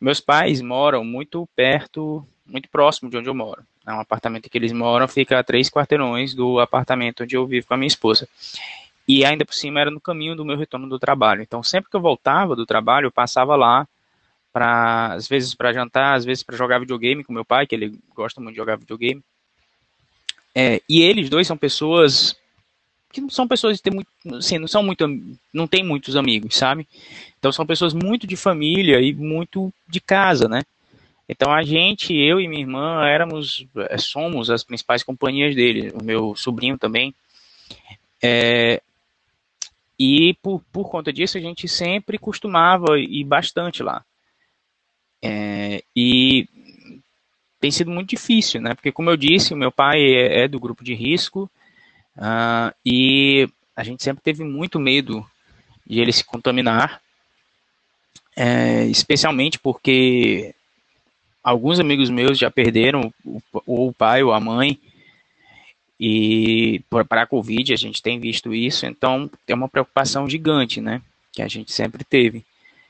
Meus 0.00 0.20
pais 0.20 0.60
moram 0.60 1.04
muito 1.04 1.48
perto, 1.56 2.26
muito 2.46 2.68
próximo 2.68 3.10
de 3.10 3.16
onde 3.16 3.28
eu 3.28 3.34
moro. 3.34 3.62
É 3.86 3.92
um 3.92 4.00
apartamento 4.00 4.48
que 4.48 4.58
eles 4.58 4.72
moram 4.72 5.08
fica 5.08 5.38
a 5.38 5.42
três 5.42 5.68
quarteirões 5.70 6.34
do 6.34 6.60
apartamento 6.60 7.22
onde 7.22 7.36
eu 7.36 7.46
vivo 7.46 7.66
com 7.66 7.74
a 7.74 7.76
minha 7.76 7.88
esposa. 7.88 8.28
E 9.06 9.24
ainda 9.24 9.44
por 9.44 9.54
cima 9.54 9.80
era 9.80 9.90
no 9.90 10.00
caminho 10.00 10.36
do 10.36 10.44
meu 10.44 10.56
retorno 10.56 10.88
do 10.88 10.98
trabalho. 10.98 11.40
Então, 11.40 11.62
sempre 11.62 11.90
que 11.90 11.96
eu 11.96 12.00
voltava 12.00 12.54
do 12.54 12.66
trabalho, 12.66 13.06
eu 13.06 13.12
passava 13.12 13.56
lá 13.56 13.88
para 14.52 15.14
às 15.14 15.26
vezes 15.26 15.54
para 15.54 15.72
jantar, 15.72 16.14
às 16.14 16.24
vezes 16.24 16.42
para 16.42 16.56
jogar 16.56 16.78
videogame 16.78 17.24
com 17.24 17.32
meu 17.32 17.44
pai, 17.44 17.66
que 17.66 17.74
ele 17.74 17.98
gosta 18.14 18.40
muito 18.40 18.54
de 18.54 18.58
jogar 18.58 18.76
videogame. 18.76 19.22
É, 20.54 20.82
e 20.88 21.00
eles 21.00 21.30
dois 21.30 21.46
são 21.46 21.56
pessoas 21.56 22.36
que 23.12 23.20
não 23.20 23.30
são 23.30 23.48
pessoas 23.48 23.76
de 23.76 23.82
ter 23.82 23.92
muito, 23.92 24.08
assim, 24.34 24.58
não 24.58 24.68
são 24.68 24.82
muito, 24.82 25.06
não 25.52 25.66
tem 25.66 25.82
muitos 25.82 26.16
amigos, 26.16 26.56
sabe? 26.56 26.86
Então 27.38 27.50
são 27.50 27.66
pessoas 27.66 27.94
muito 27.94 28.26
de 28.26 28.36
família 28.36 29.00
e 29.00 29.14
muito 29.14 29.72
de 29.88 30.00
casa, 30.00 30.48
né? 30.48 30.62
Então 31.28 31.52
a 31.52 31.62
gente, 31.62 32.14
eu 32.14 32.40
e 32.40 32.48
minha 32.48 32.62
irmã, 32.62 33.06
éramos, 33.06 33.66
é, 33.90 33.98
somos 33.98 34.50
as 34.50 34.64
principais 34.64 35.02
companhias 35.02 35.54
dele, 35.54 35.92
o 35.98 36.02
meu 36.02 36.34
sobrinho 36.34 36.78
também. 36.78 37.14
É, 38.22 38.80
e 39.98 40.34
por, 40.42 40.62
por 40.72 40.90
conta 40.90 41.12
disso 41.12 41.36
a 41.36 41.40
gente 41.40 41.68
sempre 41.68 42.18
costumava 42.18 42.98
ir 42.98 43.24
bastante 43.24 43.82
lá. 43.82 44.04
É, 45.22 45.82
e 45.94 46.48
tem 47.60 47.70
sido 47.70 47.90
muito 47.90 48.10
difícil, 48.10 48.60
né? 48.60 48.74
Porque 48.74 48.92
como 48.92 49.10
eu 49.10 49.16
disse, 49.16 49.52
o 49.52 49.56
meu 49.56 49.72
pai 49.72 50.00
é, 50.00 50.44
é 50.44 50.48
do 50.48 50.60
grupo 50.60 50.84
de 50.84 50.94
risco 50.94 51.50
uh, 52.18 52.74
e 52.84 53.48
a 53.74 53.82
gente 53.82 54.02
sempre 54.02 54.22
teve 54.22 54.44
muito 54.44 54.78
medo 54.78 55.24
de 55.86 56.00
ele 56.00 56.12
se 56.12 56.24
contaminar, 56.24 57.00
é, 58.36 58.84
especialmente 58.86 59.58
porque 59.58 60.54
alguns 61.42 61.80
amigos 61.80 62.10
meus 62.10 62.38
já 62.38 62.50
perderam 62.50 63.12
o, 63.24 63.40
o 63.88 63.92
pai 63.92 64.22
ou 64.22 64.32
a 64.32 64.40
mãe 64.40 64.78
e 65.98 66.80
para 67.08 67.22
a 67.22 67.26
Covid 67.26 67.72
a 67.72 67.76
gente 67.76 68.02
tem 68.02 68.20
visto 68.20 68.54
isso, 68.54 68.86
então 68.86 69.30
tem 69.44 69.56
uma 69.56 69.68
preocupação 69.68 70.28
gigante, 70.28 70.80
né? 70.80 71.02
Que 71.32 71.42
a 71.42 71.48
gente 71.48 71.72
sempre 71.72 72.04
teve. 72.04 72.44